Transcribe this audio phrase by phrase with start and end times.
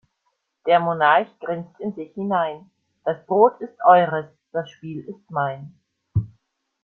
[0.65, 2.71] Der Monarch grinst in sich hinein:
[3.05, 5.79] Das Brot ist eures, das Spiel ist mein.